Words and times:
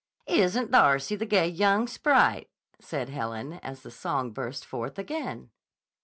"Isn't 0.25 0.71
Darcy 0.71 1.15
the 1.15 1.27
gay 1.27 1.47
young 1.47 1.85
sprite!" 1.85 2.49
said 2.79 3.09
Helen 3.09 3.59
as 3.61 3.83
the 3.83 3.91
song 3.91 4.31
burst 4.31 4.65
forth 4.65 4.97
again. 4.97 5.51